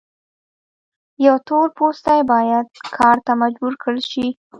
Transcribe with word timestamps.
یو 1.25 1.35
تور 1.47 1.67
پوستی 1.77 2.21
باید 2.31 2.67
کار 2.97 3.17
ته 3.25 3.31
مجبور 3.41 3.73
کړل 3.83 4.01
شي. 4.11 4.27